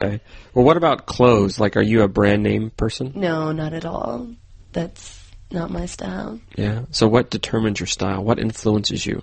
Okay. 0.00 0.20
Well, 0.54 0.64
what 0.64 0.76
about 0.76 1.06
clothes? 1.06 1.60
Like, 1.60 1.76
are 1.76 1.82
you 1.82 2.02
a 2.02 2.08
brand 2.08 2.42
name 2.42 2.70
person? 2.70 3.12
No, 3.14 3.52
not 3.52 3.72
at 3.72 3.84
all. 3.84 4.28
That's 4.72 5.30
not 5.50 5.70
my 5.70 5.86
style. 5.86 6.40
Yeah. 6.56 6.82
So, 6.90 7.06
what 7.06 7.30
determines 7.30 7.80
your 7.80 7.86
style? 7.86 8.24
What 8.24 8.38
influences 8.38 9.04
you? 9.04 9.22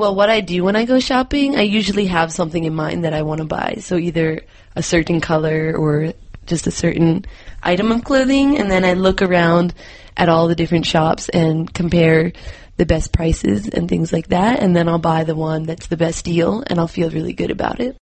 Well, 0.00 0.14
what 0.14 0.30
I 0.30 0.40
do 0.40 0.64
when 0.64 0.76
I 0.76 0.86
go 0.86 0.98
shopping, 0.98 1.56
I 1.56 1.62
usually 1.62 2.06
have 2.06 2.32
something 2.32 2.64
in 2.64 2.74
mind 2.74 3.04
that 3.04 3.12
I 3.12 3.20
want 3.20 3.42
to 3.42 3.46
buy. 3.46 3.76
So 3.80 3.96
either 3.96 4.40
a 4.74 4.82
certain 4.82 5.20
color 5.20 5.74
or 5.76 6.14
just 6.46 6.66
a 6.66 6.70
certain 6.70 7.26
item 7.62 7.92
of 7.92 8.02
clothing, 8.02 8.58
and 8.58 8.70
then 8.70 8.82
I 8.82 8.94
look 8.94 9.20
around 9.20 9.74
at 10.16 10.30
all 10.30 10.48
the 10.48 10.54
different 10.54 10.86
shops 10.86 11.28
and 11.28 11.72
compare 11.72 12.32
the 12.78 12.86
best 12.86 13.12
prices 13.12 13.68
and 13.68 13.90
things 13.90 14.10
like 14.10 14.28
that, 14.28 14.60
and 14.60 14.74
then 14.74 14.88
I'll 14.88 14.98
buy 14.98 15.24
the 15.24 15.34
one 15.34 15.64
that's 15.64 15.88
the 15.88 15.98
best 15.98 16.24
deal, 16.24 16.64
and 16.66 16.80
I'll 16.80 16.88
feel 16.88 17.10
really 17.10 17.34
good 17.34 17.50
about 17.50 17.78
it. 17.78 17.98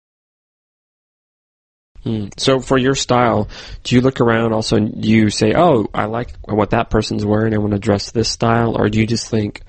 Hmm. 2.05 2.27
So, 2.37 2.61
for 2.61 2.79
your 2.79 2.95
style, 2.95 3.49
do 3.83 3.95
you 3.95 4.01
look 4.01 4.21
around 4.21 4.53
also 4.53 4.77
and 4.77 5.05
you 5.05 5.31
say, 5.31 5.55
"Oh, 5.55 5.89
I 5.93 6.05
like 6.05 6.33
what 6.45 6.71
that 6.71 6.91
person's 6.91 7.25
wearing. 7.25 7.55
I 7.55 7.59
want 7.59 7.73
to 7.73 7.79
dress 7.79 8.11
this 8.11 8.29
style," 8.29 8.77
or 8.79 8.89
do 8.89 8.99
you 8.99 9.07
just 9.07 9.29
think 9.29 9.63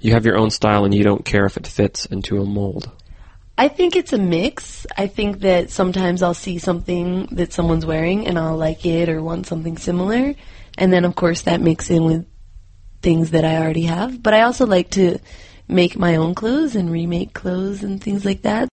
you 0.00 0.12
have 0.12 0.26
your 0.26 0.36
own 0.36 0.50
style 0.50 0.84
and 0.84 0.94
you 0.94 1.04
don't 1.04 1.24
care 1.24 1.44
if 1.44 1.56
it 1.56 1.66
fits 1.66 2.06
into 2.06 2.40
a 2.40 2.44
mold? 2.44 2.90
I 3.56 3.66
think 3.66 3.96
it's 3.96 4.12
a 4.12 4.18
mix. 4.18 4.86
I 4.96 5.08
think 5.08 5.40
that 5.40 5.70
sometimes 5.70 6.22
I'll 6.22 6.32
see 6.32 6.58
something 6.58 7.26
that 7.32 7.52
someone's 7.52 7.84
wearing 7.84 8.28
and 8.28 8.38
I'll 8.38 8.56
like 8.56 8.86
it 8.86 9.08
or 9.08 9.20
want 9.20 9.48
something 9.48 9.76
similar. 9.76 10.34
And 10.76 10.92
then, 10.92 11.04
of 11.04 11.16
course, 11.16 11.42
that 11.42 11.60
mix 11.60 11.90
in 11.90 12.04
with 12.04 12.26
things 13.02 13.32
that 13.32 13.44
I 13.44 13.56
already 13.56 13.82
have. 13.84 14.22
But 14.22 14.34
I 14.34 14.42
also 14.42 14.64
like 14.64 14.90
to 14.90 15.18
make 15.66 15.98
my 15.98 16.14
own 16.16 16.36
clothes 16.36 16.76
and 16.76 16.88
remake 16.88 17.32
clothes 17.32 17.82
and 17.82 18.00
things 18.00 18.24
like 18.24 18.42
that. 18.42 18.68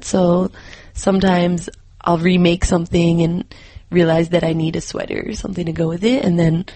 So 0.00 0.50
sometimes 0.98 1.70
I'll 2.00 2.18
remake 2.18 2.64
something 2.64 3.22
and 3.22 3.54
realize 3.90 4.30
that 4.30 4.44
I 4.44 4.52
need 4.52 4.76
a 4.76 4.80
sweater 4.80 5.24
or 5.26 5.34
something 5.34 5.66
to 5.66 5.72
go 5.72 5.88
with 5.88 6.04
it. 6.04 6.24
And 6.24 6.38
then 6.38 6.66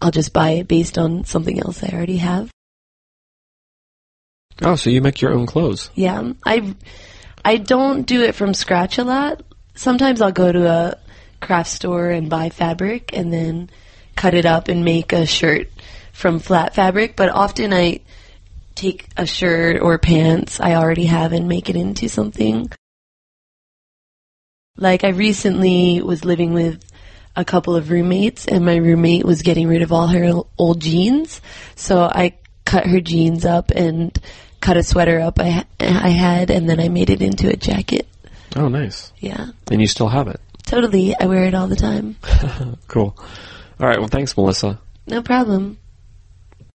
I'll 0.00 0.10
just 0.10 0.32
buy 0.32 0.50
it 0.50 0.68
based 0.68 0.98
on 0.98 1.24
something 1.24 1.60
else 1.60 1.82
I 1.82 1.88
already 1.88 2.18
have. 2.18 2.50
Oh, 4.60 4.76
so 4.76 4.90
you 4.90 5.00
make 5.00 5.20
your 5.20 5.32
own 5.32 5.46
clothes? 5.46 5.90
Yeah, 5.94 6.32
I 6.44 6.74
I 7.44 7.56
don't 7.56 8.02
do 8.02 8.22
it 8.22 8.34
from 8.34 8.54
scratch 8.54 8.98
a 8.98 9.04
lot. 9.04 9.42
Sometimes 9.74 10.20
I'll 10.20 10.32
go 10.32 10.52
to 10.52 10.68
a 10.68 10.98
craft 11.40 11.70
store 11.70 12.10
and 12.10 12.30
buy 12.30 12.50
fabric 12.50 13.10
and 13.16 13.32
then 13.32 13.70
cut 14.14 14.34
it 14.34 14.46
up 14.46 14.68
and 14.68 14.84
make 14.84 15.12
a 15.12 15.26
shirt 15.26 15.68
from 16.12 16.38
flat 16.38 16.74
fabric, 16.74 17.16
but 17.16 17.30
often 17.30 17.72
I 17.72 18.00
take 18.74 19.08
a 19.16 19.26
shirt 19.26 19.80
or 19.80 19.98
pants 19.98 20.60
I 20.60 20.74
already 20.74 21.06
have 21.06 21.32
and 21.32 21.48
make 21.48 21.68
it 21.68 21.76
into 21.76 22.08
something. 22.08 22.70
Like 24.76 25.04
I 25.04 25.10
recently 25.10 26.00
was 26.00 26.24
living 26.24 26.54
with 26.54 26.82
a 27.36 27.44
couple 27.44 27.76
of 27.76 27.90
roommates 27.90 28.46
and 28.46 28.64
my 28.64 28.76
roommate 28.76 29.24
was 29.24 29.42
getting 29.42 29.68
rid 29.68 29.82
of 29.82 29.92
all 29.92 30.06
her 30.06 30.42
old 30.56 30.80
jeans, 30.80 31.42
so 31.76 32.00
I 32.00 32.34
cut 32.64 32.86
her 32.86 33.00
jeans 33.00 33.44
up 33.44 33.70
and 33.70 34.18
cut 34.60 34.76
a 34.76 34.82
sweater 34.82 35.20
up 35.20 35.38
I 35.38 35.66
I 35.78 36.08
had 36.08 36.50
and 36.50 36.68
then 36.70 36.80
I 36.80 36.88
made 36.88 37.10
it 37.10 37.20
into 37.20 37.48
a 37.50 37.56
jacket. 37.56 38.08
Oh, 38.56 38.68
nice. 38.68 39.12
Yeah. 39.18 39.48
And 39.70 39.80
you 39.80 39.86
still 39.86 40.08
have 40.08 40.28
it? 40.28 40.40
Totally. 40.64 41.14
I 41.18 41.26
wear 41.26 41.44
it 41.44 41.54
all 41.54 41.68
the 41.68 41.76
time. 41.76 42.16
cool. 42.88 43.14
All 43.78 43.86
right. 43.86 43.98
Well, 43.98 44.08
thanks, 44.08 44.36
Melissa. 44.36 44.80
No 45.06 45.22
problem. 45.22 45.78